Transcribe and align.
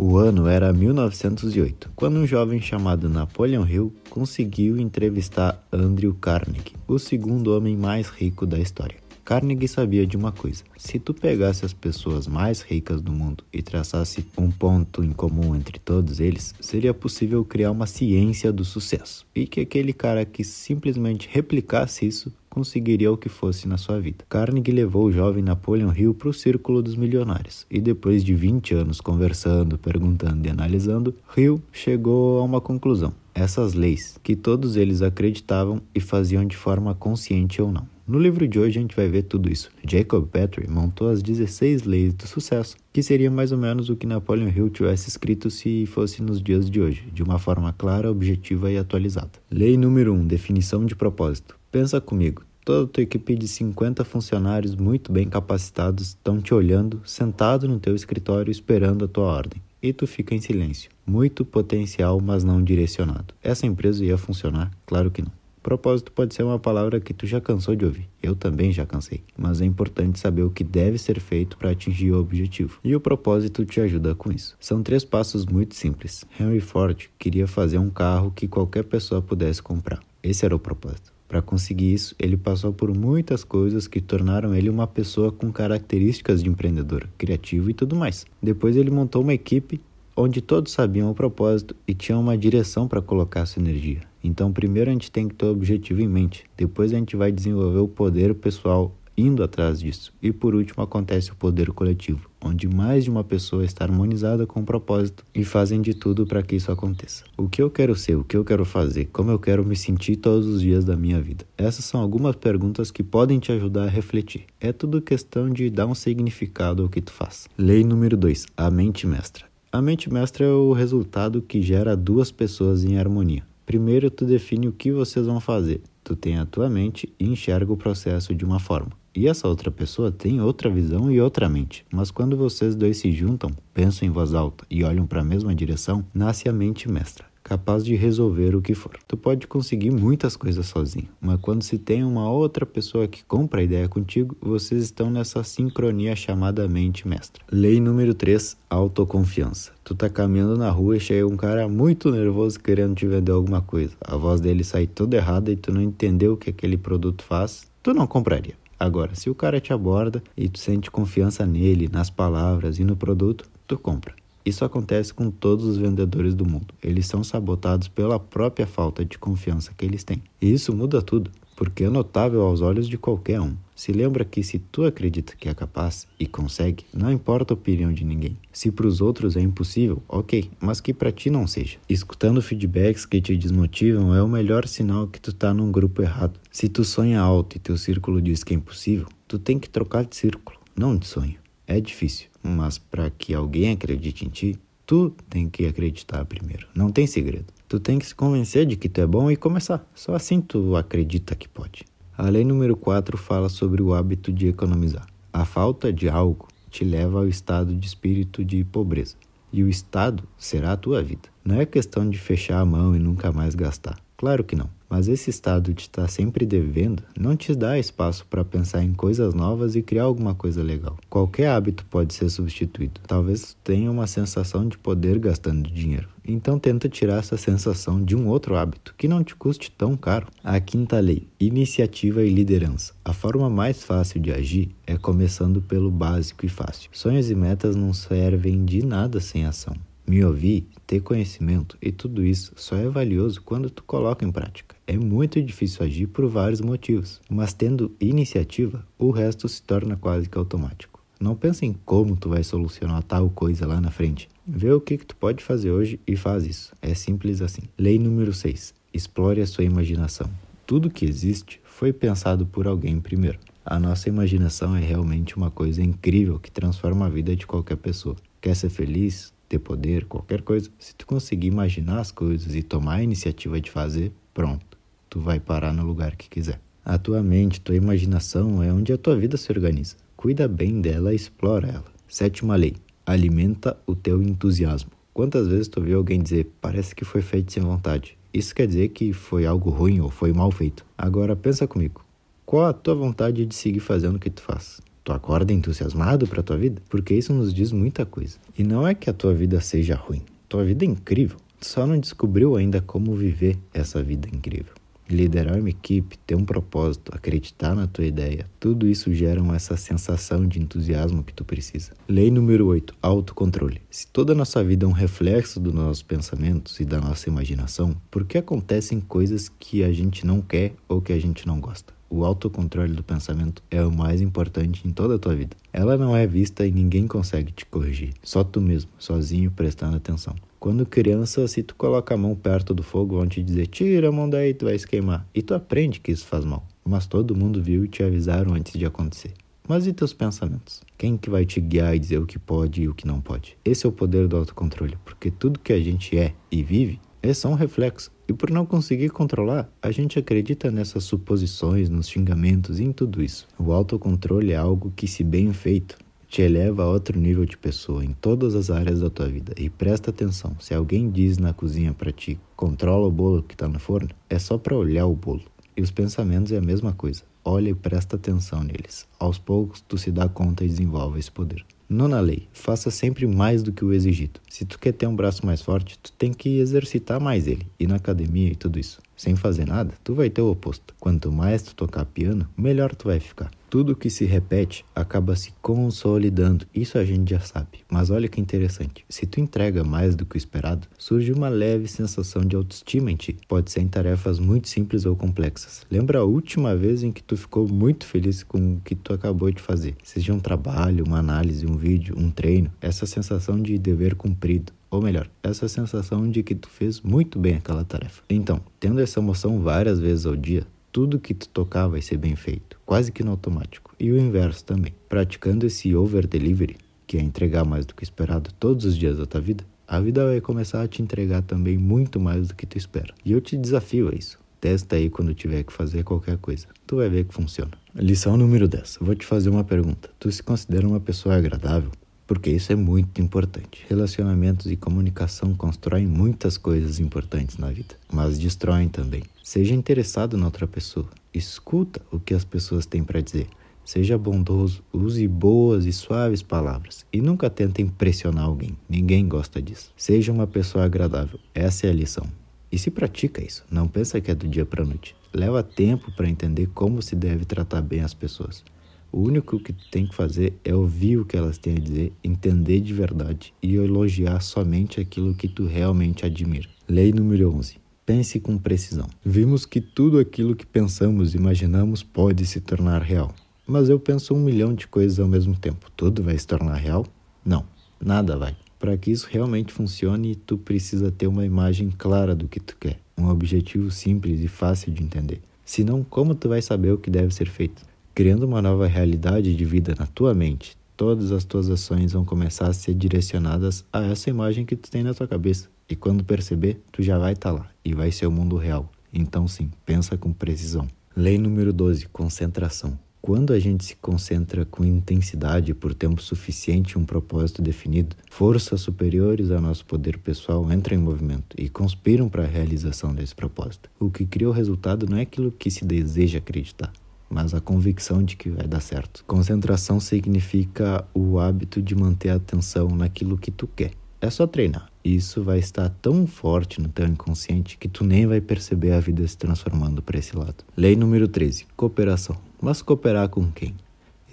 O 0.00 0.16
ano 0.16 0.46
era 0.46 0.72
1908, 0.72 1.90
quando 1.96 2.20
um 2.20 2.26
jovem 2.26 2.60
chamado 2.60 3.08
Napoleon 3.08 3.66
Hill 3.66 3.92
conseguiu 4.08 4.78
entrevistar 4.78 5.60
Andrew 5.72 6.14
Carnegie, 6.14 6.76
o 6.86 7.00
segundo 7.00 7.52
homem 7.52 7.76
mais 7.76 8.06
rico 8.08 8.46
da 8.46 8.60
história. 8.60 8.98
Carnegie 9.24 9.66
sabia 9.66 10.06
de 10.06 10.16
uma 10.16 10.30
coisa: 10.30 10.62
se 10.76 11.00
tu 11.00 11.12
pegasse 11.12 11.64
as 11.64 11.72
pessoas 11.72 12.28
mais 12.28 12.62
ricas 12.62 13.02
do 13.02 13.10
mundo 13.10 13.42
e 13.52 13.60
traçasse 13.60 14.24
um 14.38 14.52
ponto 14.52 15.02
em 15.02 15.10
comum 15.10 15.56
entre 15.56 15.80
todos 15.80 16.20
eles, 16.20 16.54
seria 16.60 16.94
possível 16.94 17.44
criar 17.44 17.72
uma 17.72 17.88
ciência 17.88 18.52
do 18.52 18.64
sucesso. 18.64 19.26
E 19.34 19.48
que 19.48 19.60
aquele 19.60 19.92
cara 19.92 20.24
que 20.24 20.44
simplesmente 20.44 21.28
replicasse 21.30 22.06
isso 22.06 22.32
conseguiria 22.58 23.12
o 23.12 23.16
que 23.16 23.28
fosse 23.28 23.68
na 23.68 23.76
sua 23.76 24.00
vida. 24.00 24.24
Carnegie 24.28 24.72
levou 24.72 25.04
o 25.04 25.12
jovem 25.12 25.44
Napoleon 25.44 25.92
Hill 25.96 26.12
para 26.12 26.28
o 26.28 26.34
círculo 26.34 26.82
dos 26.82 26.96
milionários 26.96 27.64
e 27.70 27.80
depois 27.80 28.24
de 28.24 28.34
20 28.34 28.74
anos 28.74 29.00
conversando, 29.00 29.78
perguntando 29.78 30.44
e 30.44 30.50
analisando, 30.50 31.14
Hill 31.36 31.62
chegou 31.70 32.40
a 32.40 32.42
uma 32.42 32.60
conclusão. 32.60 33.14
Essas 33.32 33.74
leis, 33.74 34.18
que 34.24 34.34
todos 34.34 34.74
eles 34.74 35.02
acreditavam 35.02 35.80
e 35.94 36.00
faziam 36.00 36.44
de 36.44 36.56
forma 36.56 36.96
consciente 36.96 37.62
ou 37.62 37.70
não. 37.70 37.86
No 38.08 38.18
livro 38.18 38.48
de 38.48 38.58
hoje 38.58 38.78
a 38.78 38.82
gente 38.82 38.96
vai 38.96 39.06
ver 39.06 39.22
tudo 39.22 39.48
isso. 39.48 39.70
Jacob 39.86 40.26
Petrie 40.26 40.68
montou 40.68 41.08
as 41.10 41.22
16 41.22 41.84
leis 41.84 42.12
do 42.12 42.26
sucesso, 42.26 42.76
que 42.92 43.04
seria 43.04 43.30
mais 43.30 43.52
ou 43.52 43.58
menos 43.58 43.88
o 43.88 43.94
que 43.94 44.06
Napoleon 44.06 44.48
Hill 44.48 44.70
tivesse 44.70 45.08
escrito 45.08 45.48
se 45.48 45.86
fosse 45.86 46.20
nos 46.22 46.42
dias 46.42 46.68
de 46.68 46.80
hoje, 46.80 47.04
de 47.12 47.22
uma 47.22 47.38
forma 47.38 47.72
clara, 47.72 48.10
objetiva 48.10 48.72
e 48.72 48.78
atualizada. 48.78 49.30
Lei 49.48 49.76
número 49.76 50.12
1, 50.12 50.26
definição 50.26 50.84
de 50.84 50.96
propósito. 50.96 51.58
Pensa 51.70 52.00
comigo, 52.00 52.42
toda 52.68 52.84
a 52.84 52.86
tua 52.86 53.02
equipe 53.02 53.34
de 53.34 53.48
50 53.48 54.04
funcionários 54.04 54.76
muito 54.76 55.10
bem 55.10 55.26
capacitados 55.26 56.08
estão 56.08 56.38
te 56.38 56.52
olhando, 56.52 57.00
sentado 57.02 57.66
no 57.66 57.80
teu 57.80 57.94
escritório 57.94 58.50
esperando 58.50 59.06
a 59.06 59.08
tua 59.08 59.24
ordem. 59.24 59.62
E 59.82 59.90
tu 59.90 60.06
fica 60.06 60.34
em 60.34 60.40
silêncio. 60.42 60.90
Muito 61.06 61.46
potencial, 61.46 62.20
mas 62.20 62.44
não 62.44 62.62
direcionado. 62.62 63.32
Essa 63.42 63.66
empresa 63.66 64.04
ia 64.04 64.18
funcionar? 64.18 64.70
Claro 64.84 65.10
que 65.10 65.22
não. 65.22 65.32
Propósito 65.62 66.12
pode 66.12 66.34
ser 66.34 66.42
uma 66.42 66.58
palavra 66.58 67.00
que 67.00 67.14
tu 67.14 67.26
já 67.26 67.40
cansou 67.40 67.74
de 67.74 67.86
ouvir. 67.86 68.06
Eu 68.22 68.36
também 68.36 68.70
já 68.70 68.84
cansei. 68.84 69.22
Mas 69.34 69.62
é 69.62 69.64
importante 69.64 70.18
saber 70.18 70.42
o 70.42 70.50
que 70.50 70.62
deve 70.62 70.98
ser 70.98 71.18
feito 71.20 71.56
para 71.56 71.70
atingir 71.70 72.12
o 72.12 72.20
objetivo. 72.20 72.80
E 72.84 72.94
o 72.94 73.00
propósito 73.00 73.64
te 73.64 73.80
ajuda 73.80 74.14
com 74.14 74.30
isso. 74.30 74.54
São 74.60 74.82
três 74.82 75.06
passos 75.06 75.46
muito 75.46 75.74
simples. 75.74 76.26
Henry 76.38 76.60
Ford 76.60 77.06
queria 77.18 77.46
fazer 77.46 77.78
um 77.78 77.88
carro 77.88 78.30
que 78.30 78.46
qualquer 78.46 78.84
pessoa 78.84 79.22
pudesse 79.22 79.62
comprar. 79.62 80.00
Esse 80.22 80.44
era 80.44 80.54
o 80.54 80.58
propósito. 80.58 81.17
Para 81.28 81.42
conseguir 81.42 81.92
isso, 81.92 82.16
ele 82.18 82.38
passou 82.38 82.72
por 82.72 82.96
muitas 82.96 83.44
coisas 83.44 83.86
que 83.86 84.00
tornaram 84.00 84.54
ele 84.54 84.70
uma 84.70 84.86
pessoa 84.86 85.30
com 85.30 85.52
características 85.52 86.42
de 86.42 86.48
empreendedor, 86.48 87.06
criativo 87.18 87.68
e 87.68 87.74
tudo 87.74 87.94
mais. 87.94 88.24
Depois 88.42 88.76
ele 88.76 88.90
montou 88.90 89.22
uma 89.22 89.34
equipe 89.34 89.78
onde 90.16 90.40
todos 90.40 90.72
sabiam 90.72 91.10
o 91.10 91.14
propósito 91.14 91.76
e 91.86 91.94
tinham 91.94 92.20
uma 92.20 92.36
direção 92.36 92.88
para 92.88 93.02
colocar 93.02 93.46
sua 93.46 93.60
energia. 93.60 94.00
Então, 94.24 94.52
primeiro 94.52 94.90
a 94.90 94.92
gente 94.92 95.12
tem 95.12 95.28
que 95.28 95.34
ter 95.34 95.46
o 95.46 95.52
objetivo 95.52 96.00
em 96.00 96.08
mente, 96.08 96.44
depois 96.56 96.92
a 96.92 96.96
gente 96.96 97.14
vai 97.14 97.30
desenvolver 97.30 97.78
o 97.78 97.86
poder 97.86 98.34
pessoal 98.34 98.92
indo 99.20 99.42
atrás 99.42 99.80
disso. 99.80 100.12
E 100.22 100.32
por 100.32 100.54
último 100.54 100.82
acontece 100.82 101.32
o 101.32 101.36
poder 101.36 101.72
coletivo, 101.72 102.30
onde 102.40 102.68
mais 102.68 103.04
de 103.04 103.10
uma 103.10 103.24
pessoa 103.24 103.64
está 103.64 103.84
harmonizada 103.84 104.46
com 104.46 104.60
o 104.60 104.64
propósito 104.64 105.24
e 105.34 105.44
fazem 105.44 105.82
de 105.82 105.94
tudo 105.94 106.26
para 106.26 106.42
que 106.42 106.56
isso 106.56 106.70
aconteça. 106.70 107.24
O 107.36 107.48
que 107.48 107.60
eu 107.60 107.70
quero 107.70 107.94
ser, 107.94 108.16
o 108.16 108.24
que 108.24 108.36
eu 108.36 108.44
quero 108.44 108.64
fazer, 108.64 109.06
como 109.12 109.30
eu 109.30 109.38
quero 109.38 109.64
me 109.64 109.74
sentir 109.74 110.16
todos 110.16 110.46
os 110.46 110.62
dias 110.62 110.84
da 110.84 110.96
minha 110.96 111.20
vida. 111.20 111.44
Essas 111.56 111.84
são 111.84 112.00
algumas 112.00 112.36
perguntas 112.36 112.90
que 112.90 113.02
podem 113.02 113.38
te 113.38 113.50
ajudar 113.50 113.84
a 113.84 113.90
refletir. 113.90 114.44
É 114.60 114.72
tudo 114.72 115.02
questão 115.02 115.50
de 115.50 115.68
dar 115.68 115.86
um 115.86 115.94
significado 115.94 116.82
ao 116.82 116.88
que 116.88 117.00
tu 117.00 117.12
faz. 117.12 117.48
Lei 117.58 117.82
número 117.82 118.16
2: 118.16 118.46
a 118.56 118.70
mente 118.70 119.06
mestra. 119.06 119.46
A 119.70 119.82
mente 119.82 120.10
mestra 120.10 120.46
é 120.46 120.50
o 120.50 120.72
resultado 120.72 121.42
que 121.42 121.60
gera 121.60 121.94
duas 121.94 122.30
pessoas 122.30 122.84
em 122.84 122.96
harmonia. 122.96 123.44
Primeiro, 123.66 124.10
tu 124.10 124.24
define 124.24 124.66
o 124.66 124.72
que 124.72 124.90
vocês 124.90 125.26
vão 125.26 125.40
fazer. 125.40 125.82
Tu 126.02 126.16
tem 126.16 126.38
a 126.38 126.46
tua 126.46 126.70
mente 126.70 127.12
e 127.20 127.28
enxerga 127.28 127.70
o 127.70 127.76
processo 127.76 128.34
de 128.34 128.42
uma 128.42 128.58
forma. 128.58 128.92
E 129.14 129.26
essa 129.26 129.48
outra 129.48 129.70
pessoa 129.70 130.12
tem 130.12 130.40
outra 130.40 130.70
visão 130.70 131.10
e 131.10 131.20
outra 131.20 131.48
mente. 131.48 131.84
Mas 131.92 132.10
quando 132.10 132.36
vocês 132.36 132.74
dois 132.74 132.98
se 132.98 133.12
juntam, 133.12 133.50
pensam 133.72 134.06
em 134.06 134.10
voz 134.10 134.34
alta 134.34 134.64
e 134.70 134.84
olham 134.84 135.06
para 135.06 135.20
a 135.20 135.24
mesma 135.24 135.54
direção, 135.54 136.04
nasce 136.14 136.48
a 136.48 136.52
mente 136.52 136.90
mestra 136.90 137.26
capaz 137.48 137.82
de 137.82 137.94
resolver 137.94 138.54
o 138.54 138.60
que 138.60 138.74
for. 138.74 138.92
Tu 139.08 139.16
pode 139.16 139.46
conseguir 139.46 139.90
muitas 139.90 140.36
coisas 140.36 140.66
sozinho, 140.66 141.08
mas 141.18 141.40
quando 141.40 141.62
se 141.62 141.78
tem 141.78 142.04
uma 142.04 142.30
outra 142.30 142.66
pessoa 142.66 143.08
que 143.08 143.24
compra 143.24 143.62
a 143.62 143.64
ideia 143.64 143.88
contigo, 143.88 144.36
vocês 144.38 144.84
estão 144.84 145.10
nessa 145.10 145.42
sincronia 145.42 146.14
chamada 146.14 146.68
mente 146.68 147.08
mestra. 147.08 147.42
Lei 147.50 147.80
número 147.80 148.12
3, 148.12 148.54
autoconfiança. 148.68 149.72
Tu 149.82 149.94
tá 149.94 150.10
caminhando 150.10 150.58
na 150.58 150.70
rua 150.70 150.98
e 150.98 151.00
chega 151.00 151.26
um 151.26 151.38
cara 151.38 151.66
muito 151.66 152.10
nervoso 152.10 152.60
querendo 152.60 152.94
te 152.94 153.06
vender 153.06 153.32
alguma 153.32 153.62
coisa. 153.62 153.96
A 154.02 154.14
voz 154.14 154.42
dele 154.42 154.62
sai 154.62 154.86
toda 154.86 155.16
errada 155.16 155.50
e 155.50 155.56
tu 155.56 155.72
não 155.72 155.80
entendeu 155.80 156.34
o 156.34 156.36
que 156.36 156.50
aquele 156.50 156.76
produto 156.76 157.24
faz, 157.24 157.66
tu 157.82 157.94
não 157.94 158.06
compraria. 158.06 158.54
Agora, 158.78 159.14
se 159.14 159.28
o 159.28 159.34
cara 159.34 159.60
te 159.60 159.72
aborda 159.72 160.22
e 160.36 160.48
tu 160.48 160.58
sente 160.58 160.90
confiança 160.90 161.44
nele, 161.44 161.88
nas 161.90 162.10
palavras 162.10 162.78
e 162.78 162.84
no 162.84 162.96
produto, 162.96 163.44
tu 163.66 163.76
compra. 163.76 164.14
Isso 164.44 164.64
acontece 164.64 165.12
com 165.12 165.30
todos 165.30 165.64
os 165.64 165.76
vendedores 165.76 166.34
do 166.34 166.46
mundo. 166.46 166.72
Eles 166.82 167.06
são 167.06 167.24
sabotados 167.24 167.88
pela 167.88 168.18
própria 168.18 168.66
falta 168.66 169.04
de 169.04 169.18
confiança 169.18 169.74
que 169.76 169.84
eles 169.84 170.04
têm. 170.04 170.22
E 170.40 170.52
isso 170.52 170.74
muda 170.74 171.02
tudo, 171.02 171.30
porque 171.58 171.82
é 171.82 171.90
notável 171.90 172.42
aos 172.42 172.60
olhos 172.60 172.88
de 172.88 172.96
qualquer 172.96 173.40
um. 173.40 173.56
Se 173.74 173.90
lembra 173.90 174.24
que 174.24 174.44
se 174.44 174.60
tu 174.60 174.84
acredita 174.84 175.34
que 175.36 175.48
é 175.48 175.54
capaz 175.54 176.06
e 176.16 176.24
consegue, 176.24 176.84
não 176.94 177.10
importa 177.10 177.52
a 177.52 177.56
opinião 177.56 177.92
de 177.92 178.04
ninguém. 178.04 178.36
Se 178.52 178.70
para 178.70 178.86
os 178.86 179.00
outros 179.00 179.36
é 179.36 179.40
impossível, 179.40 180.00
ok, 180.08 180.48
mas 180.60 180.80
que 180.80 180.94
para 180.94 181.10
ti 181.10 181.30
não 181.30 181.48
seja. 181.48 181.78
Escutando 181.88 182.40
feedbacks 182.40 183.04
que 183.04 183.20
te 183.20 183.36
desmotivam 183.36 184.14
é 184.14 184.22
o 184.22 184.28
melhor 184.28 184.68
sinal 184.68 185.08
que 185.08 185.20
tu 185.20 185.32
tá 185.32 185.52
num 185.52 185.72
grupo 185.72 186.00
errado. 186.00 186.38
Se 186.48 186.68
tu 186.68 186.84
sonha 186.84 187.20
alto 187.20 187.56
e 187.56 187.58
teu 187.58 187.76
círculo 187.76 188.22
diz 188.22 188.44
que 188.44 188.54
é 188.54 188.56
impossível, 188.56 189.08
tu 189.26 189.36
tem 189.36 189.58
que 189.58 189.68
trocar 189.68 190.04
de 190.04 190.14
círculo, 190.14 190.60
não 190.76 190.96
de 190.96 191.08
sonho. 191.08 191.40
É 191.66 191.80
difícil, 191.80 192.28
mas 192.40 192.78
para 192.78 193.10
que 193.10 193.34
alguém 193.34 193.72
acredite 193.72 194.24
em 194.24 194.28
ti, 194.28 194.56
tu 194.86 195.12
tem 195.28 195.48
que 195.48 195.66
acreditar 195.66 196.24
primeiro. 196.24 196.68
Não 196.72 196.88
tem 196.88 197.04
segredo. 197.04 197.52
Tu 197.68 197.78
tem 197.78 197.98
que 197.98 198.06
se 198.06 198.14
convencer 198.14 198.64
de 198.64 198.76
que 198.76 198.88
tu 198.88 198.98
é 198.98 199.06
bom 199.06 199.30
e 199.30 199.36
começar. 199.36 199.86
Só 199.94 200.14
assim 200.14 200.40
tu 200.40 200.74
acredita 200.74 201.34
que 201.34 201.46
pode. 201.46 201.84
A 202.16 202.26
lei 202.30 202.42
número 202.42 202.74
4 202.74 203.18
fala 203.18 203.50
sobre 203.50 203.82
o 203.82 203.92
hábito 203.92 204.32
de 204.32 204.48
economizar. 204.48 205.06
A 205.30 205.44
falta 205.44 205.92
de 205.92 206.08
algo 206.08 206.48
te 206.70 206.82
leva 206.82 207.18
ao 207.18 207.28
estado 207.28 207.74
de 207.74 207.86
espírito 207.86 208.42
de 208.42 208.64
pobreza. 208.64 209.16
E 209.52 209.62
o 209.62 209.68
estado 209.68 210.24
será 210.38 210.72
a 210.72 210.76
tua 210.78 211.02
vida. 211.02 211.28
Não 211.44 211.60
é 211.60 211.66
questão 211.66 212.08
de 212.08 212.16
fechar 212.16 212.60
a 212.60 212.64
mão 212.64 212.96
e 212.96 212.98
nunca 212.98 213.30
mais 213.30 213.54
gastar. 213.54 213.98
Claro 214.16 214.42
que 214.44 214.56
não. 214.56 214.70
Mas 214.88 215.08
esse 215.08 215.30
estado 215.30 215.74
de 215.74 215.82
estar 215.82 216.08
sempre 216.08 216.46
devendo 216.46 217.02
não 217.18 217.36
te 217.36 217.54
dá 217.54 217.78
espaço 217.78 218.26
para 218.26 218.44
pensar 218.44 218.82
em 218.82 218.92
coisas 218.92 219.34
novas 219.34 219.76
e 219.76 219.82
criar 219.82 220.04
alguma 220.04 220.34
coisa 220.34 220.62
legal. 220.62 220.96
Qualquer 221.10 221.48
hábito 221.48 221.84
pode 221.90 222.14
ser 222.14 222.30
substituído. 222.30 223.00
Talvez 223.06 223.56
tenha 223.62 223.90
uma 223.90 224.06
sensação 224.06 224.66
de 224.66 224.78
poder 224.78 225.18
gastando 225.18 225.70
dinheiro. 225.70 226.08
Então 226.26 226.58
tenta 226.58 226.88
tirar 226.88 227.18
essa 227.18 227.36
sensação 227.36 228.02
de 228.02 228.14
um 228.14 228.28
outro 228.28 228.54
hábito 228.54 228.94
que 228.98 229.08
não 229.08 229.24
te 229.24 229.34
custe 229.34 229.70
tão 229.70 229.96
caro. 229.96 230.26
A 230.44 230.60
quinta 230.60 231.00
lei: 231.00 231.26
iniciativa 231.40 232.22
e 232.22 232.28
liderança. 232.28 232.92
A 233.04 233.12
forma 233.12 233.48
mais 233.48 233.82
fácil 233.82 234.20
de 234.20 234.32
agir 234.32 234.70
é 234.86 234.96
começando 234.96 235.62
pelo 235.62 235.90
básico 235.90 236.44
e 236.44 236.48
fácil. 236.48 236.90
Sonhos 236.92 237.30
e 237.30 237.34
metas 237.34 237.74
não 237.74 237.92
servem 237.92 238.64
de 238.64 238.84
nada 238.84 239.20
sem 239.20 239.44
ação. 239.44 239.74
Me 240.06 240.24
ouvir, 240.24 240.66
ter 240.86 241.00
conhecimento 241.00 241.76
e 241.82 241.92
tudo 241.92 242.24
isso 242.24 242.52
só 242.56 242.76
é 242.76 242.88
valioso 242.88 243.42
quando 243.42 243.68
tu 243.68 243.82
coloca 243.84 244.24
em 244.24 244.32
prática. 244.32 244.77
É 244.90 244.96
muito 244.96 245.42
difícil 245.42 245.84
agir 245.84 246.06
por 246.06 246.26
vários 246.26 246.62
motivos, 246.62 247.20
mas 247.28 247.52
tendo 247.52 247.94
iniciativa, 248.00 248.86
o 248.98 249.10
resto 249.10 249.46
se 249.46 249.62
torna 249.62 249.96
quase 249.96 250.30
que 250.30 250.38
automático. 250.38 251.04
Não 251.20 251.36
pensa 251.36 251.66
em 251.66 251.74
como 251.84 252.16
tu 252.16 252.30
vai 252.30 252.42
solucionar 252.42 253.02
tal 253.02 253.28
coisa 253.28 253.66
lá 253.66 253.82
na 253.82 253.90
frente. 253.90 254.30
Vê 254.46 254.72
o 254.72 254.80
que, 254.80 254.96
que 254.96 255.04
tu 255.04 255.14
pode 255.14 255.44
fazer 255.44 255.70
hoje 255.70 256.00
e 256.06 256.16
faz 256.16 256.46
isso. 256.46 256.74
É 256.80 256.94
simples 256.94 257.42
assim. 257.42 257.64
Lei 257.76 257.98
número 257.98 258.32
6. 258.32 258.72
Explore 258.94 259.42
a 259.42 259.46
sua 259.46 259.64
imaginação. 259.64 260.30
Tudo 260.66 260.88
que 260.88 261.04
existe 261.04 261.60
foi 261.64 261.92
pensado 261.92 262.46
por 262.46 262.66
alguém 262.66 262.98
primeiro. 262.98 263.38
A 263.66 263.78
nossa 263.78 264.08
imaginação 264.08 264.74
é 264.74 264.80
realmente 264.80 265.36
uma 265.36 265.50
coisa 265.50 265.82
incrível 265.82 266.38
que 266.38 266.50
transforma 266.50 267.04
a 267.04 267.10
vida 267.10 267.36
de 267.36 267.46
qualquer 267.46 267.76
pessoa. 267.76 268.16
Quer 268.40 268.56
ser 268.56 268.70
feliz? 268.70 269.34
ter 269.48 269.58
poder, 269.58 270.04
qualquer 270.04 270.42
coisa, 270.42 270.70
se 270.78 270.94
tu 270.94 271.06
conseguir 271.06 271.48
imaginar 271.48 272.00
as 272.00 272.12
coisas 272.12 272.54
e 272.54 272.62
tomar 272.62 272.96
a 272.96 273.02
iniciativa 273.02 273.58
de 273.60 273.70
fazer, 273.70 274.12
pronto, 274.34 274.67
tu 275.08 275.20
vai 275.20 275.40
parar 275.40 275.72
no 275.72 275.84
lugar 275.84 276.16
que 276.16 276.28
quiser. 276.28 276.60
A 276.84 276.96
tua 276.98 277.22
mente, 277.22 277.60
tua 277.60 277.76
imaginação 277.76 278.62
é 278.62 278.72
onde 278.72 278.92
a 278.92 278.98
tua 278.98 279.16
vida 279.16 279.36
se 279.36 279.52
organiza. 279.52 279.96
Cuida 280.16 280.48
bem 280.48 280.80
dela 280.80 281.12
e 281.12 281.16
explora 281.16 281.68
ela. 281.68 281.84
Sétima 282.08 282.56
lei: 282.56 282.76
alimenta 283.04 283.76
o 283.86 283.94
teu 283.94 284.22
entusiasmo. 284.22 284.90
Quantas 285.12 285.48
vezes 285.48 285.68
tu 285.68 285.80
viu 285.80 285.98
alguém 285.98 286.22
dizer, 286.22 286.50
parece 286.60 286.94
que 286.94 287.04
foi 287.04 287.22
feito 287.22 287.52
sem 287.52 287.62
vontade? 287.62 288.16
Isso 288.32 288.54
quer 288.54 288.66
dizer 288.66 288.88
que 288.90 289.12
foi 289.12 289.46
algo 289.46 289.70
ruim 289.70 290.00
ou 290.00 290.10
foi 290.10 290.32
mal 290.32 290.50
feito. 290.50 290.84
Agora 290.96 291.34
pensa 291.34 291.66
comigo. 291.66 292.04
Qual 292.46 292.64
a 292.64 292.72
tua 292.72 292.94
vontade 292.94 293.44
de 293.44 293.54
seguir 293.54 293.80
fazendo 293.80 294.16
o 294.16 294.18
que 294.18 294.30
tu 294.30 294.42
faz? 294.42 294.80
Tu 295.04 295.12
acorda 295.12 295.52
entusiasmado 295.52 296.26
para 296.26 296.42
tua 296.42 296.56
vida? 296.56 296.80
Porque 296.88 297.14
isso 297.14 297.32
nos 297.32 297.52
diz 297.52 297.72
muita 297.72 298.06
coisa. 298.06 298.38
E 298.56 298.62
não 298.62 298.86
é 298.86 298.94
que 298.94 299.10
a 299.10 299.12
tua 299.12 299.34
vida 299.34 299.60
seja 299.60 299.94
ruim. 299.94 300.22
Tua 300.48 300.64
vida 300.64 300.84
é 300.84 300.88
incrível. 300.88 301.36
Tu 301.58 301.66
só 301.66 301.86
não 301.86 301.98
descobriu 301.98 302.56
ainda 302.56 302.80
como 302.80 303.14
viver 303.14 303.58
essa 303.74 304.02
vida 304.02 304.28
incrível. 304.32 304.72
Liderar 305.08 305.58
uma 305.58 305.70
equipe, 305.70 306.18
ter 306.18 306.34
um 306.34 306.44
propósito, 306.44 307.12
acreditar 307.14 307.74
na 307.74 307.86
tua 307.86 308.04
ideia, 308.04 308.46
tudo 308.60 308.86
isso 308.86 309.12
gera 309.14 309.38
essa 309.54 309.76
sensação 309.76 310.46
de 310.46 310.60
entusiasmo 310.60 311.22
que 311.22 311.32
tu 311.32 311.44
precisa. 311.44 311.92
Lei 312.08 312.30
número 312.30 312.66
8: 312.66 312.94
autocontrole. 313.00 313.80
Se 313.90 314.06
toda 314.06 314.32
a 314.32 314.36
nossa 314.36 314.62
vida 314.62 314.84
é 314.84 314.88
um 314.88 314.92
reflexo 314.92 315.58
dos 315.58 315.72
nossos 315.72 316.02
pensamentos 316.02 316.78
e 316.80 316.84
da 316.84 317.00
nossa 317.00 317.28
imaginação, 317.28 317.96
por 318.10 318.24
que 318.24 318.38
acontecem 318.38 319.00
coisas 319.00 319.48
que 319.48 319.82
a 319.82 319.92
gente 319.92 320.26
não 320.26 320.40
quer 320.40 320.74
ou 320.88 321.00
que 321.00 321.12
a 321.12 321.18
gente 321.18 321.46
não 321.46 321.60
gosta? 321.60 321.92
O 322.10 322.24
autocontrole 322.24 322.94
do 322.94 323.02
pensamento 323.02 323.62
é 323.70 323.84
o 323.84 323.92
mais 323.92 324.22
importante 324.22 324.86
em 324.88 324.90
toda 324.90 325.16
a 325.16 325.18
tua 325.18 325.34
vida. 325.34 325.56
Ela 325.72 325.98
não 325.98 326.16
é 326.16 326.26
vista 326.26 326.66
e 326.66 326.72
ninguém 326.72 327.06
consegue 327.06 327.52
te 327.52 327.66
corrigir, 327.66 328.14
só 328.22 328.42
tu 328.42 328.60
mesmo, 328.62 328.90
sozinho, 328.98 329.50
prestando 329.50 329.96
atenção. 329.96 330.34
Quando 330.68 330.84
criança, 330.84 331.48
se 331.48 331.62
tu 331.62 331.74
coloca 331.74 332.12
a 332.12 332.18
mão 332.18 332.34
perto 332.34 332.74
do 332.74 332.82
fogo, 332.82 333.16
vão 333.16 333.26
te 333.26 333.42
dizer: 333.42 333.68
tira 333.68 334.10
a 334.10 334.12
mão 334.12 334.28
daí, 334.28 334.52
tu 334.52 334.66
vai 334.66 334.78
se 334.78 334.86
queimar. 334.86 335.26
E 335.34 335.40
tu 335.40 335.54
aprende 335.54 335.98
que 335.98 336.12
isso 336.12 336.26
faz 336.26 336.44
mal. 336.44 336.62
Mas 336.84 337.06
todo 337.06 337.34
mundo 337.34 337.62
viu 337.62 337.86
e 337.86 337.88
te 337.88 338.02
avisaram 338.02 338.52
antes 338.52 338.78
de 338.78 338.84
acontecer. 338.84 339.32
Mas 339.66 339.86
e 339.86 339.94
teus 339.94 340.12
pensamentos? 340.12 340.82
Quem 340.98 341.16
que 341.16 341.30
vai 341.30 341.46
te 341.46 341.58
guiar 341.58 341.96
e 341.96 341.98
dizer 341.98 342.18
o 342.18 342.26
que 342.26 342.38
pode 342.38 342.82
e 342.82 342.88
o 342.88 342.94
que 342.94 343.06
não 343.06 343.18
pode? 343.18 343.56
Esse 343.64 343.86
é 343.86 343.88
o 343.88 343.92
poder 343.92 344.28
do 344.28 344.36
autocontrole, 344.36 344.98
porque 345.06 345.30
tudo 345.30 345.58
que 345.58 345.72
a 345.72 345.80
gente 345.80 346.18
é 346.18 346.34
e 346.52 346.62
vive 346.62 347.00
é 347.22 347.32
só 347.32 347.48
um 347.48 347.54
reflexo. 347.54 348.12
E 348.28 348.34
por 348.34 348.50
não 348.50 348.66
conseguir 348.66 349.08
controlar, 349.08 349.72
a 349.80 349.90
gente 349.90 350.18
acredita 350.18 350.70
nessas 350.70 351.02
suposições, 351.04 351.88
nos 351.88 352.10
xingamentos 352.10 352.78
e 352.78 352.84
em 352.84 352.92
tudo 352.92 353.22
isso. 353.22 353.48
O 353.58 353.72
autocontrole 353.72 354.52
é 354.52 354.56
algo 354.56 354.92
que, 354.94 355.08
se 355.08 355.24
bem 355.24 355.50
feito, 355.54 355.96
te 356.28 356.42
eleva 356.42 356.82
a 356.82 356.88
outro 356.88 357.18
nível 357.18 357.46
de 357.46 357.56
pessoa 357.56 358.04
em 358.04 358.12
todas 358.12 358.54
as 358.54 358.70
áreas 358.70 359.00
da 359.00 359.08
tua 359.08 359.26
vida. 359.28 359.54
E 359.56 359.70
presta 359.70 360.10
atenção, 360.10 360.54
se 360.60 360.74
alguém 360.74 361.10
diz 361.10 361.38
na 361.38 361.54
cozinha 361.54 361.94
para 361.94 362.12
ti, 362.12 362.38
controla 362.54 363.06
o 363.06 363.10
bolo 363.10 363.42
que 363.42 363.54
está 363.54 363.66
no 363.66 363.80
forno, 363.80 364.10
é 364.28 364.38
só 364.38 364.58
para 364.58 364.76
olhar 364.76 365.06
o 365.06 365.14
bolo. 365.14 365.42
E 365.76 365.80
os 365.80 365.90
pensamentos 365.90 366.52
é 366.52 366.58
a 366.58 366.62
mesma 366.62 366.92
coisa. 366.92 367.22
Olha 367.44 367.70
e 367.70 367.74
presta 367.74 368.16
atenção 368.16 368.62
neles. 368.62 369.08
Aos 369.18 369.38
poucos 369.38 369.80
tu 369.80 369.96
se 369.96 370.10
dá 370.10 370.28
conta 370.28 370.64
e 370.64 370.68
desenvolve 370.68 371.18
esse 371.18 371.30
poder. 371.30 371.64
Nona 371.88 372.20
lei, 372.20 372.46
faça 372.52 372.90
sempre 372.90 373.26
mais 373.26 373.62
do 373.62 373.72
que 373.72 373.82
o 373.82 373.94
exigido. 373.94 374.38
Se 374.50 374.66
tu 374.66 374.78
quer 374.78 374.92
ter 374.92 375.06
um 375.06 375.16
braço 375.16 375.46
mais 375.46 375.62
forte, 375.62 375.98
tu 375.98 376.12
tem 376.12 376.34
que 376.34 376.58
exercitar 376.58 377.18
mais 377.18 377.46
ele, 377.46 377.66
ir 377.80 377.86
na 377.86 377.96
academia 377.96 378.50
e 378.50 378.54
tudo 378.54 378.78
isso. 378.78 379.00
Sem 379.18 379.34
fazer 379.34 379.66
nada, 379.66 379.92
tu 380.04 380.14
vai 380.14 380.30
ter 380.30 380.40
o 380.40 380.50
oposto. 380.50 380.94
Quanto 381.00 381.32
mais 381.32 381.60
tu 381.60 381.74
tocar 381.74 382.04
piano, 382.04 382.48
melhor 382.56 382.94
tu 382.94 383.08
vai 383.08 383.18
ficar. 383.18 383.50
Tudo 383.68 383.96
que 383.96 384.08
se 384.08 384.24
repete 384.24 384.84
acaba 384.94 385.34
se 385.34 385.52
consolidando, 385.60 386.64
isso 386.72 386.96
a 386.96 387.04
gente 387.04 387.30
já 387.30 387.40
sabe. 387.40 387.80
Mas 387.90 388.10
olha 388.10 388.28
que 388.28 388.40
interessante, 388.40 389.04
se 389.08 389.26
tu 389.26 389.40
entrega 389.40 389.82
mais 389.82 390.14
do 390.14 390.24
que 390.24 390.36
o 390.36 390.38
esperado, 390.38 390.86
surge 390.96 391.32
uma 391.32 391.48
leve 391.48 391.88
sensação 391.88 392.42
de 392.42 392.54
autoestima 392.54 393.10
em 393.10 393.16
ti. 393.16 393.36
Pode 393.48 393.72
ser 393.72 393.80
em 393.80 393.88
tarefas 393.88 394.38
muito 394.38 394.68
simples 394.68 395.04
ou 395.04 395.16
complexas. 395.16 395.84
Lembra 395.90 396.20
a 396.20 396.24
última 396.24 396.76
vez 396.76 397.02
em 397.02 397.10
que 397.10 397.22
tu 397.22 397.36
ficou 397.36 397.66
muito 397.68 398.06
feliz 398.06 398.44
com 398.44 398.76
o 398.76 398.80
que 398.80 398.94
tu 398.94 399.12
acabou 399.12 399.50
de 399.50 399.60
fazer? 399.60 399.96
Seja 400.04 400.32
um 400.32 400.38
trabalho, 400.38 401.04
uma 401.04 401.18
análise, 401.18 401.66
um 401.66 401.76
vídeo, 401.76 402.14
um 402.16 402.30
treino, 402.30 402.70
essa 402.80 403.04
sensação 403.04 403.60
de 403.60 403.76
dever 403.78 404.14
cumprido 404.14 404.77
ou 404.90 405.02
melhor, 405.02 405.28
essa 405.42 405.68
sensação 405.68 406.30
de 406.30 406.42
que 406.42 406.54
tu 406.54 406.68
fez 406.68 407.00
muito 407.00 407.38
bem 407.38 407.56
aquela 407.56 407.84
tarefa. 407.84 408.22
Então, 408.28 408.60
tendo 408.80 409.00
essa 409.00 409.20
emoção 409.20 409.60
várias 409.60 410.00
vezes 410.00 410.26
ao 410.26 410.36
dia, 410.36 410.66
tudo 410.90 411.18
que 411.18 411.34
tu 411.34 411.48
tocar 411.48 411.86
vai 411.88 412.00
ser 412.00 412.16
bem 412.16 412.34
feito, 412.34 412.80
quase 412.84 413.12
que 413.12 413.22
no 413.22 413.32
automático. 413.32 413.94
E 414.00 414.10
o 414.10 414.18
inverso 414.18 414.64
também. 414.64 414.94
Praticando 415.08 415.66
esse 415.66 415.94
over 415.94 416.26
delivery, 416.26 416.76
que 417.06 417.16
é 417.16 417.20
entregar 417.20 417.64
mais 417.64 417.86
do 417.86 417.94
que 417.94 418.02
esperado 418.02 418.50
todos 418.58 418.84
os 418.84 418.96
dias 418.96 419.18
da 419.18 419.26
tua 419.26 419.40
vida, 419.40 419.64
a 419.86 420.00
vida 420.00 420.24
vai 420.24 420.40
começar 420.40 420.82
a 420.82 420.88
te 420.88 421.00
entregar 421.00 421.42
também 421.42 421.78
muito 421.78 422.20
mais 422.20 422.48
do 422.48 422.54
que 422.54 422.66
tu 422.66 422.76
espera. 422.76 423.14
E 423.24 423.32
eu 423.32 423.40
te 423.40 423.56
desafio 423.56 424.10
a 424.10 424.14
isso. 424.14 424.38
Testa 424.60 424.96
aí 424.96 425.08
quando 425.08 425.34
tiver 425.34 425.62
que 425.62 425.72
fazer 425.72 426.02
qualquer 426.02 426.36
coisa. 426.38 426.66
Tu 426.86 426.96
vai 426.96 427.08
ver 427.08 427.24
que 427.24 427.32
funciona. 427.32 427.72
Lição 427.94 428.36
número 428.36 428.66
10. 428.66 428.98
Vou 429.00 429.14
te 429.14 429.24
fazer 429.24 429.50
uma 429.50 429.64
pergunta. 429.64 430.10
Tu 430.18 430.30
se 430.32 430.42
considera 430.42 430.86
uma 430.86 431.00
pessoa 431.00 431.36
agradável? 431.36 431.90
Porque 432.28 432.50
isso 432.50 432.70
é 432.70 432.76
muito 432.76 433.22
importante. 433.22 433.86
Relacionamentos 433.88 434.70
e 434.70 434.76
comunicação 434.76 435.54
constroem 435.54 436.06
muitas 436.06 436.58
coisas 436.58 437.00
importantes 437.00 437.56
na 437.56 437.70
vida, 437.70 437.94
mas 438.12 438.38
destroem 438.38 438.86
também. 438.86 439.22
Seja 439.42 439.74
interessado 439.74 440.36
na 440.36 440.44
outra 440.44 440.66
pessoa. 440.66 441.08
Escuta 441.32 442.02
o 442.12 442.20
que 442.20 442.34
as 442.34 442.44
pessoas 442.44 442.84
têm 442.84 443.02
para 443.02 443.22
dizer. 443.22 443.48
Seja 443.82 444.18
bondoso, 444.18 444.84
use 444.92 445.26
boas 445.26 445.86
e 445.86 445.92
suaves 445.92 446.42
palavras 446.42 447.06
e 447.10 447.22
nunca 447.22 447.48
tente 447.48 447.80
impressionar 447.80 448.44
alguém. 448.44 448.76
Ninguém 448.86 449.26
gosta 449.26 449.62
disso. 449.62 449.90
Seja 449.96 450.30
uma 450.30 450.46
pessoa 450.46 450.84
agradável. 450.84 451.40
Essa 451.54 451.86
é 451.86 451.90
a 451.90 451.94
lição. 451.94 452.26
E 452.70 452.78
se 452.78 452.90
pratica 452.90 453.42
isso, 453.42 453.64
não 453.70 453.88
pensa 453.88 454.20
que 454.20 454.30
é 454.30 454.34
do 454.34 454.46
dia 454.46 454.66
para 454.66 454.84
noite. 454.84 455.16
Leva 455.32 455.62
tempo 455.62 456.12
para 456.12 456.28
entender 456.28 456.68
como 456.74 457.00
se 457.00 457.16
deve 457.16 457.46
tratar 457.46 457.80
bem 457.80 458.00
as 458.00 458.12
pessoas. 458.12 458.62
O 459.10 459.20
único 459.20 459.58
que 459.58 459.72
tu 459.72 459.88
tem 459.90 460.06
que 460.06 460.14
fazer 460.14 460.52
é 460.62 460.74
ouvir 460.74 461.16
o 461.16 461.24
que 461.24 461.36
elas 461.36 461.56
têm 461.56 461.76
a 461.76 461.80
dizer, 461.80 462.12
entender 462.22 462.80
de 462.80 462.92
verdade 462.92 463.54
e 463.62 463.74
elogiar 463.74 464.40
somente 464.40 465.00
aquilo 465.00 465.34
que 465.34 465.48
tu 465.48 465.66
realmente 465.66 466.26
admira. 466.26 466.68
Lei 466.86 467.10
número 467.10 467.50
11. 467.54 467.76
Pense 468.04 468.38
com 468.38 468.58
precisão. 468.58 469.08
Vimos 469.24 469.64
que 469.64 469.80
tudo 469.80 470.18
aquilo 470.18 470.54
que 470.54 470.66
pensamos 470.66 471.32
e 471.32 471.38
imaginamos 471.38 472.02
pode 472.02 472.44
se 472.44 472.60
tornar 472.60 473.02
real. 473.02 473.34
Mas 473.66 473.88
eu 473.88 473.98
penso 473.98 474.34
um 474.34 474.42
milhão 474.42 474.74
de 474.74 474.86
coisas 474.86 475.18
ao 475.18 475.28
mesmo 475.28 475.56
tempo. 475.56 475.90
Tudo 475.96 476.22
vai 476.22 476.38
se 476.38 476.46
tornar 476.46 476.76
real? 476.76 477.06
Não, 477.44 477.64
nada 478.00 478.36
vai. 478.36 478.56
Para 478.78 478.96
que 478.96 479.10
isso 479.10 479.26
realmente 479.30 479.72
funcione, 479.72 480.34
tu 480.34 480.56
precisa 480.56 481.10
ter 481.10 481.26
uma 481.26 481.44
imagem 481.44 481.90
clara 481.90 482.34
do 482.34 482.46
que 482.46 482.60
tu 482.60 482.76
quer, 482.78 483.00
um 483.16 483.28
objetivo 483.28 483.90
simples 483.90 484.40
e 484.40 484.48
fácil 484.48 484.92
de 484.92 485.02
entender. 485.02 485.40
Senão, 485.64 486.04
como 486.04 486.34
tu 486.34 486.48
vai 486.48 486.62
saber 486.62 486.92
o 486.92 486.98
que 486.98 487.10
deve 487.10 487.34
ser 487.34 487.48
feito? 487.48 487.82
Criando 488.18 488.42
uma 488.42 488.60
nova 488.60 488.88
realidade 488.88 489.54
de 489.54 489.64
vida 489.64 489.94
na 489.96 490.04
tua 490.04 490.34
mente, 490.34 490.76
todas 490.96 491.30
as 491.30 491.44
tuas 491.44 491.70
ações 491.70 492.14
vão 492.14 492.24
começar 492.24 492.66
a 492.66 492.72
ser 492.72 492.92
direcionadas 492.92 493.84
a 493.92 494.02
essa 494.06 494.28
imagem 494.28 494.66
que 494.66 494.74
tu 494.74 494.90
tem 494.90 495.04
na 495.04 495.14
tua 495.14 495.28
cabeça. 495.28 495.68
E 495.88 495.94
quando 495.94 496.24
perceber, 496.24 496.80
tu 496.90 497.00
já 497.00 497.16
vai 497.16 497.34
estar 497.34 497.52
tá 497.52 497.58
lá 497.60 497.70
e 497.84 497.94
vai 497.94 498.10
ser 498.10 498.26
o 498.26 498.32
mundo 498.32 498.56
real. 498.56 498.90
Então 499.14 499.46
sim, 499.46 499.70
pensa 499.86 500.18
com 500.18 500.32
precisão. 500.32 500.88
Lei 501.14 501.38
número 501.38 501.72
12, 501.72 502.08
concentração. 502.08 502.98
Quando 503.22 503.52
a 503.52 503.60
gente 503.60 503.84
se 503.84 503.94
concentra 503.94 504.64
com 504.64 504.84
intensidade 504.84 505.72
por 505.72 505.94
tempo 505.94 506.20
suficiente 506.20 506.98
em 506.98 507.00
um 507.00 507.04
propósito 507.04 507.62
definido, 507.62 508.16
forças 508.28 508.80
superiores 508.80 509.52
ao 509.52 509.60
nosso 509.60 509.86
poder 509.86 510.18
pessoal 510.18 510.72
entram 510.72 510.98
em 510.98 511.00
movimento 511.00 511.54
e 511.56 511.68
conspiram 511.68 512.28
para 512.28 512.42
a 512.42 512.48
realização 512.48 513.14
desse 513.14 513.36
propósito. 513.36 513.88
O 513.96 514.10
que 514.10 514.26
cria 514.26 514.48
o 514.48 514.52
resultado 514.52 515.06
não 515.08 515.18
é 515.18 515.20
aquilo 515.20 515.52
que 515.52 515.70
se 515.70 515.84
deseja 515.84 516.38
acreditar, 516.38 516.92
mas 517.28 517.54
a 517.54 517.60
convicção 517.60 518.22
de 518.22 518.36
que 518.36 518.50
vai 518.50 518.66
dar 518.66 518.80
certo. 518.80 519.24
Concentração 519.26 520.00
significa 520.00 521.04
o 521.14 521.38
hábito 521.38 521.82
de 521.82 521.94
manter 521.94 522.30
a 522.30 522.36
atenção 522.36 522.88
naquilo 522.88 523.38
que 523.38 523.50
tu 523.50 523.66
quer. 523.66 523.92
É 524.20 524.30
só 524.30 524.46
treinar 524.46 524.88
isso 525.08 525.42
vai 525.42 525.58
estar 525.58 525.88
tão 526.02 526.26
forte 526.26 526.80
no 526.80 526.88
teu 526.88 527.06
inconsciente 527.06 527.78
que 527.78 527.88
tu 527.88 528.04
nem 528.04 528.26
vai 528.26 528.40
perceber 528.40 528.92
a 528.92 529.00
vida 529.00 529.26
se 529.26 529.36
transformando 529.36 530.02
para 530.02 530.18
esse 530.18 530.36
lado. 530.36 530.64
Lei 530.76 530.94
número 530.94 531.26
13: 531.26 531.66
cooperação. 531.76 532.36
Mas 532.60 532.82
cooperar 532.82 533.28
com 533.28 533.50
quem? 533.50 533.74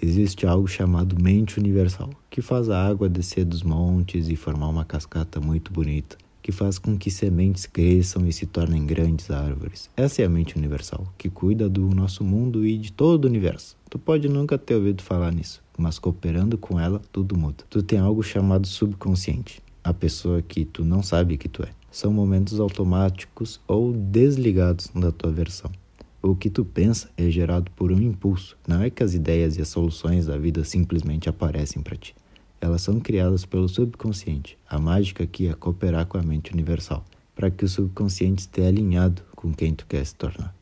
Existe 0.02 0.46
algo 0.46 0.68
chamado 0.68 1.16
mente 1.18 1.58
universal, 1.58 2.10
que 2.28 2.42
faz 2.42 2.68
a 2.68 2.86
água 2.86 3.08
descer 3.08 3.44
dos 3.44 3.62
montes 3.62 4.28
e 4.28 4.36
formar 4.36 4.68
uma 4.68 4.84
cascata 4.84 5.40
muito 5.40 5.72
bonita, 5.72 6.18
que 6.46 6.52
faz 6.52 6.78
com 6.78 6.96
que 6.96 7.10
sementes 7.10 7.66
cresçam 7.66 8.24
e 8.24 8.32
se 8.32 8.46
tornem 8.46 8.86
grandes 8.86 9.32
árvores. 9.32 9.90
Essa 9.96 10.22
é 10.22 10.26
a 10.26 10.28
mente 10.28 10.56
universal, 10.56 11.12
que 11.18 11.28
cuida 11.28 11.68
do 11.68 11.88
nosso 11.92 12.22
mundo 12.22 12.64
e 12.64 12.78
de 12.78 12.92
todo 12.92 13.24
o 13.24 13.28
universo. 13.28 13.76
Tu 13.90 13.98
pode 13.98 14.28
nunca 14.28 14.56
ter 14.56 14.76
ouvido 14.76 15.02
falar 15.02 15.32
nisso, 15.32 15.60
mas 15.76 15.98
cooperando 15.98 16.56
com 16.56 16.78
ela, 16.78 17.02
tudo 17.10 17.36
muda. 17.36 17.64
Tu 17.68 17.82
tem 17.82 17.98
algo 17.98 18.22
chamado 18.22 18.64
subconsciente 18.64 19.60
a 19.82 19.92
pessoa 19.92 20.40
que 20.40 20.64
tu 20.64 20.84
não 20.84 21.02
sabe 21.02 21.36
que 21.36 21.48
tu 21.48 21.64
é. 21.64 21.70
São 21.90 22.12
momentos 22.12 22.60
automáticos 22.60 23.60
ou 23.66 23.92
desligados 23.92 24.88
da 24.94 25.10
tua 25.10 25.32
versão. 25.32 25.72
O 26.22 26.36
que 26.36 26.48
tu 26.48 26.64
pensa 26.64 27.10
é 27.16 27.28
gerado 27.28 27.72
por 27.72 27.90
um 27.90 28.00
impulso. 28.00 28.56
Não 28.68 28.82
é 28.82 28.88
que 28.88 29.02
as 29.02 29.14
ideias 29.14 29.56
e 29.56 29.62
as 29.62 29.68
soluções 29.68 30.26
da 30.26 30.38
vida 30.38 30.62
simplesmente 30.62 31.28
aparecem 31.28 31.82
para 31.82 31.96
ti. 31.96 32.14
Elas 32.60 32.82
são 32.82 32.98
criadas 33.00 33.44
pelo 33.44 33.68
subconsciente. 33.68 34.56
A 34.68 34.78
mágica 34.78 35.24
aqui 35.24 35.48
é 35.48 35.54
cooperar 35.54 36.06
com 36.06 36.18
a 36.18 36.22
mente 36.22 36.52
universal, 36.52 37.04
para 37.34 37.50
que 37.50 37.64
o 37.64 37.68
subconsciente 37.68 38.42
esteja 38.42 38.68
alinhado 38.68 39.22
com 39.34 39.52
quem 39.52 39.74
tu 39.74 39.86
quer 39.86 40.04
se 40.04 40.14
tornar. 40.14 40.54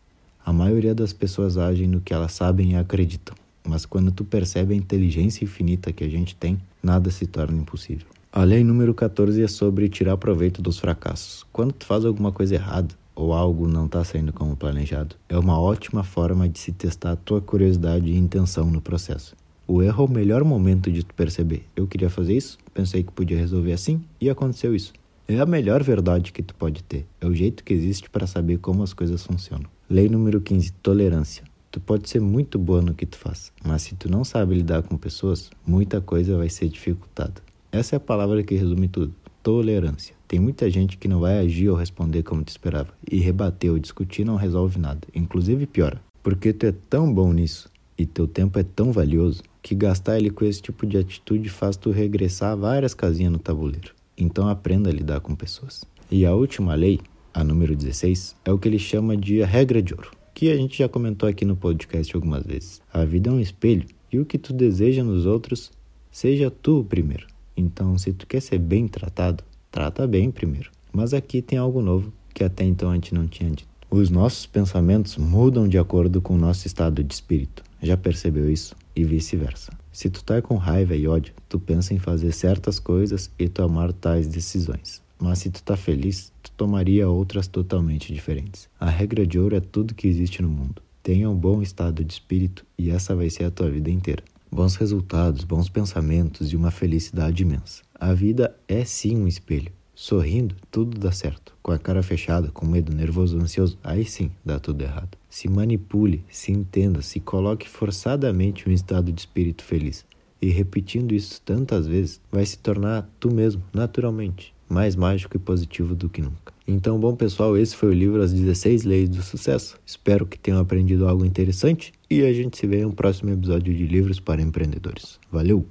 A 0.44 0.52
maioria 0.52 0.94
das 0.94 1.12
pessoas 1.12 1.56
agem 1.56 1.86
no 1.86 2.00
que 2.00 2.12
elas 2.12 2.32
sabem 2.32 2.72
e 2.72 2.76
acreditam, 2.76 3.34
mas 3.66 3.86
quando 3.86 4.12
tu 4.12 4.24
percebe 4.24 4.74
a 4.74 4.76
inteligência 4.76 5.44
infinita 5.44 5.92
que 5.92 6.04
a 6.04 6.08
gente 6.08 6.36
tem, 6.36 6.60
nada 6.82 7.10
se 7.10 7.26
torna 7.26 7.56
impossível. 7.56 8.06
A 8.30 8.42
lei 8.42 8.64
número 8.64 8.92
14 8.92 9.42
é 9.42 9.48
sobre 9.48 9.88
tirar 9.88 10.16
proveito 10.16 10.60
dos 10.60 10.78
fracassos. 10.78 11.46
Quando 11.52 11.72
tu 11.72 11.86
faz 11.86 12.04
alguma 12.04 12.32
coisa 12.32 12.56
errada 12.56 12.94
ou 13.14 13.32
algo 13.32 13.68
não 13.68 13.86
está 13.86 14.02
saindo 14.02 14.32
como 14.32 14.56
planejado, 14.56 15.14
é 15.28 15.38
uma 15.38 15.58
ótima 15.58 16.02
forma 16.02 16.48
de 16.48 16.58
se 16.58 16.72
testar 16.72 17.12
a 17.12 17.16
tua 17.16 17.40
curiosidade 17.40 18.10
e 18.10 18.18
intenção 18.18 18.70
no 18.70 18.80
processo. 18.80 19.36
O 19.66 19.82
erro 19.82 20.04
é 20.04 20.08
o 20.08 20.10
melhor 20.10 20.44
momento 20.44 20.92
de 20.92 21.02
tu 21.02 21.14
perceber. 21.14 21.64
Eu 21.74 21.86
queria 21.86 22.10
fazer 22.10 22.36
isso, 22.36 22.58
pensei 22.74 23.02
que 23.02 23.10
podia 23.10 23.38
resolver 23.38 23.72
assim 23.72 24.02
e 24.20 24.28
aconteceu 24.28 24.74
isso. 24.74 24.92
É 25.26 25.38
a 25.38 25.46
melhor 25.46 25.82
verdade 25.82 26.32
que 26.32 26.42
tu 26.42 26.54
pode 26.54 26.82
ter. 26.82 27.06
É 27.18 27.26
o 27.26 27.34
jeito 27.34 27.64
que 27.64 27.72
existe 27.72 28.10
para 28.10 28.26
saber 28.26 28.58
como 28.58 28.82
as 28.82 28.92
coisas 28.92 29.24
funcionam. 29.24 29.64
Lei 29.88 30.06
número 30.06 30.38
15: 30.38 30.70
tolerância. 30.82 31.44
Tu 31.70 31.80
pode 31.80 32.10
ser 32.10 32.20
muito 32.20 32.58
boa 32.58 32.82
no 32.82 32.92
que 32.92 33.06
tu 33.06 33.16
faz, 33.16 33.50
mas 33.64 33.82
se 33.82 33.94
tu 33.94 34.10
não 34.10 34.22
sabe 34.22 34.54
lidar 34.54 34.82
com 34.82 34.98
pessoas, 34.98 35.50
muita 35.66 35.98
coisa 35.98 36.36
vai 36.36 36.50
ser 36.50 36.68
dificultada. 36.68 37.42
Essa 37.72 37.96
é 37.96 37.98
a 37.98 38.00
palavra 38.00 38.42
que 38.42 38.54
resume 38.54 38.86
tudo: 38.86 39.14
tolerância. 39.42 40.14
Tem 40.28 40.38
muita 40.38 40.68
gente 40.68 40.98
que 40.98 41.08
não 41.08 41.20
vai 41.20 41.38
agir 41.38 41.70
ou 41.70 41.76
responder 41.76 42.22
como 42.22 42.44
tu 42.44 42.50
esperava, 42.50 42.92
e 43.10 43.18
rebater 43.18 43.70
ou 43.70 43.78
discutir 43.78 44.26
não 44.26 44.36
resolve 44.36 44.78
nada, 44.78 45.08
inclusive 45.14 45.66
piora. 45.66 46.02
Porque 46.22 46.52
tu 46.52 46.66
é 46.66 46.74
tão 46.90 47.12
bom 47.12 47.32
nisso 47.32 47.70
e 47.96 48.04
teu 48.04 48.26
tempo 48.26 48.58
é 48.58 48.62
tão 48.62 48.92
valioso 48.92 49.42
que 49.62 49.74
gastar 49.74 50.18
ele 50.18 50.30
com 50.30 50.44
esse 50.44 50.60
tipo 50.60 50.86
de 50.86 50.98
atitude 50.98 51.48
faz 51.48 51.76
tu 51.76 51.90
regressar 51.90 52.56
várias 52.56 52.94
casinhas 52.94 53.32
no 53.32 53.38
tabuleiro. 53.38 53.94
Então 54.16 54.48
aprenda 54.48 54.90
a 54.90 54.92
lidar 54.92 55.20
com 55.20 55.34
pessoas. 55.34 55.84
E 56.10 56.26
a 56.26 56.34
última 56.34 56.74
lei, 56.74 57.00
a 57.32 57.42
número 57.42 57.74
16, 57.74 58.36
é 58.44 58.52
o 58.52 58.58
que 58.58 58.68
ele 58.68 58.78
chama 58.78 59.16
de 59.16 59.42
a 59.42 59.46
regra 59.46 59.82
de 59.82 59.94
ouro, 59.94 60.10
que 60.34 60.50
a 60.50 60.56
gente 60.56 60.78
já 60.78 60.88
comentou 60.88 61.28
aqui 61.28 61.44
no 61.44 61.56
podcast 61.56 62.14
algumas 62.14 62.44
vezes. 62.44 62.82
A 62.92 63.04
vida 63.04 63.30
é 63.30 63.32
um 63.32 63.40
espelho 63.40 63.86
e 64.12 64.18
o 64.18 64.24
que 64.24 64.38
tu 64.38 64.52
deseja 64.52 65.02
nos 65.02 65.26
outros, 65.26 65.72
seja 66.10 66.50
tu 66.50 66.80
o 66.80 66.84
primeiro. 66.84 67.26
Então, 67.56 67.96
se 67.98 68.12
tu 68.12 68.26
quer 68.26 68.40
ser 68.40 68.58
bem 68.58 68.86
tratado, 68.86 69.42
trata 69.70 70.06
bem 70.06 70.30
primeiro. 70.30 70.70
Mas 70.92 71.14
aqui 71.14 71.40
tem 71.40 71.58
algo 71.58 71.80
novo 71.80 72.12
que 72.32 72.44
até 72.44 72.64
então 72.64 72.90
a 72.90 72.94
gente 72.94 73.14
não 73.14 73.26
tinha 73.26 73.50
dito. 73.50 73.68
Os 73.90 74.10
nossos 74.10 74.44
pensamentos 74.44 75.16
mudam 75.16 75.68
de 75.68 75.78
acordo 75.78 76.20
com 76.20 76.34
o 76.34 76.38
nosso 76.38 76.66
estado 76.66 77.02
de 77.02 77.14
espírito. 77.14 77.62
Já 77.84 77.98
percebeu 77.98 78.50
isso? 78.50 78.74
E 78.96 79.04
vice-versa. 79.04 79.70
Se 79.92 80.08
tu 80.08 80.24
tá 80.24 80.40
com 80.40 80.56
raiva 80.56 80.96
e 80.96 81.06
ódio, 81.06 81.34
tu 81.50 81.60
pensa 81.60 81.92
em 81.92 81.98
fazer 81.98 82.32
certas 82.32 82.78
coisas 82.78 83.30
e 83.38 83.46
tomar 83.46 83.92
tais 83.92 84.26
decisões. 84.26 85.02
Mas 85.20 85.40
se 85.40 85.50
tu 85.50 85.62
tá 85.62 85.76
feliz, 85.76 86.32
tu 86.42 86.50
tomaria 86.52 87.06
outras 87.06 87.46
totalmente 87.46 88.10
diferentes. 88.12 88.70
A 88.80 88.88
regra 88.88 89.26
de 89.26 89.38
ouro 89.38 89.54
é 89.54 89.60
tudo 89.60 89.94
que 89.94 90.08
existe 90.08 90.40
no 90.40 90.48
mundo. 90.48 90.82
Tenha 91.02 91.28
um 91.28 91.36
bom 91.36 91.60
estado 91.60 92.02
de 92.02 92.14
espírito 92.14 92.64
e 92.78 92.90
essa 92.90 93.14
vai 93.14 93.28
ser 93.28 93.44
a 93.44 93.50
tua 93.50 93.70
vida 93.70 93.90
inteira. 93.90 94.24
Bons 94.50 94.76
resultados, 94.76 95.44
bons 95.44 95.68
pensamentos 95.68 96.54
e 96.54 96.56
uma 96.56 96.70
felicidade 96.70 97.42
imensa. 97.42 97.82
A 97.94 98.14
vida 98.14 98.56
é 98.66 98.82
sim 98.82 99.14
um 99.14 99.28
espelho. 99.28 99.70
Sorrindo, 99.94 100.56
tudo 100.70 100.98
dá 100.98 101.12
certo. 101.12 101.54
Com 101.62 101.70
a 101.70 101.78
cara 101.78 102.02
fechada, 102.02 102.50
com 102.50 102.66
medo, 102.66 102.94
nervoso, 102.94 103.38
ansioso, 103.38 103.78
aí 103.82 104.04
sim 104.04 104.30
dá 104.44 104.58
tudo 104.58 104.82
errado. 104.82 105.16
Se 105.30 105.48
manipule, 105.48 106.24
se 106.28 106.52
entenda, 106.52 107.00
se 107.00 107.20
coloque 107.20 107.68
forçadamente 107.68 108.66
em 108.66 108.72
um 108.72 108.74
estado 108.74 109.12
de 109.12 109.20
espírito 109.20 109.62
feliz. 109.62 110.04
E 110.42 110.48
repetindo 110.48 111.14
isso 111.14 111.40
tantas 111.42 111.86
vezes, 111.86 112.20
vai 112.30 112.44
se 112.44 112.58
tornar 112.58 113.08
tu 113.20 113.32
mesmo, 113.32 113.62
naturalmente, 113.72 114.52
mais 114.68 114.96
mágico 114.96 115.36
e 115.36 115.40
positivo 115.40 115.94
do 115.94 116.08
que 116.08 116.20
nunca. 116.20 116.52
Então, 116.66 116.98
bom 116.98 117.14
pessoal, 117.14 117.56
esse 117.56 117.76
foi 117.76 117.90
o 117.90 117.94
livro 117.94 118.22
As 118.22 118.32
16 118.32 118.84
Leis 118.84 119.08
do 119.08 119.22
Sucesso. 119.22 119.78
Espero 119.86 120.26
que 120.26 120.38
tenham 120.38 120.58
aprendido 120.58 121.06
algo 121.06 121.24
interessante 121.24 121.92
e 122.10 122.22
a 122.22 122.32
gente 122.32 122.58
se 122.58 122.66
vê 122.66 122.80
em 122.80 122.84
um 122.84 122.90
próximo 122.90 123.30
episódio 123.30 123.74
de 123.74 123.86
Livros 123.86 124.18
para 124.18 124.42
Empreendedores. 124.42 125.20
Valeu! 125.30 125.66